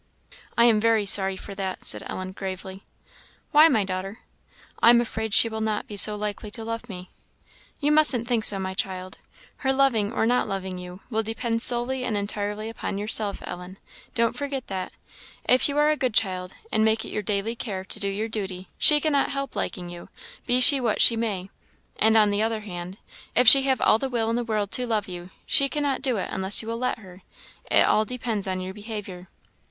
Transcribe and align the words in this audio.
"I 0.57 0.63
am 0.65 0.79
very 0.79 1.05
sorry 1.05 1.37
for 1.37 1.53
that," 1.53 1.85
said 1.85 2.01
Ellen, 2.07 2.31
gravely. 2.31 2.81
"Why, 3.51 3.67
my 3.67 3.83
daughter?" 3.83 4.21
"I 4.81 4.89
am 4.89 4.99
afraid 4.99 5.31
she 5.31 5.47
will 5.47 5.61
not 5.61 5.85
be 5.85 5.95
so 5.95 6.15
likely 6.15 6.49
to 6.49 6.65
love 6.65 6.89
me." 6.89 7.11
"You 7.79 7.91
mustn't 7.91 8.25
think 8.27 8.43
so, 8.43 8.57
my 8.57 8.73
child. 8.73 9.19
Her 9.57 9.71
loving 9.71 10.11
or 10.11 10.25
not 10.25 10.47
loving 10.47 10.79
you 10.79 11.01
will 11.11 11.21
depend 11.21 11.61
solely 11.61 12.03
and 12.03 12.17
entirely 12.17 12.67
upon 12.67 12.97
yourself, 12.97 13.43
Ellen. 13.45 13.77
Don't 14.15 14.35
forget 14.35 14.65
that. 14.69 14.91
If 15.47 15.69
you 15.69 15.77
are 15.77 15.91
a 15.91 15.97
good 15.97 16.15
child, 16.15 16.55
and 16.71 16.83
make 16.83 17.05
it 17.05 17.11
your 17.11 17.21
daily 17.21 17.55
care 17.55 17.85
to 17.85 17.99
do 17.99 18.09
your 18.09 18.27
duty, 18.27 18.69
she 18.79 18.99
cannot 18.99 19.29
help 19.29 19.55
liking 19.55 19.87
you, 19.91 20.09
be 20.47 20.59
she 20.61 20.81
what 20.81 20.99
she 20.99 21.15
may; 21.15 21.51
and, 21.97 22.17
on 22.17 22.31
the 22.31 22.41
other 22.41 22.61
hand, 22.61 22.97
if 23.35 23.47
she 23.47 23.61
have 23.67 23.79
all 23.81 23.99
the 23.99 24.09
will 24.09 24.31
in 24.31 24.35
the 24.35 24.43
world 24.43 24.71
to 24.71 24.87
love 24.87 25.07
you, 25.07 25.29
she 25.45 25.69
cannot 25.69 26.01
do 26.01 26.17
it 26.17 26.29
unless 26.31 26.63
you 26.63 26.67
will 26.67 26.79
let 26.79 26.97
her 26.97 27.21
it 27.69 27.85
all 27.85 28.03
depends 28.03 28.47
on 28.47 28.59
your 28.59 28.73
behaviour." 28.73 29.29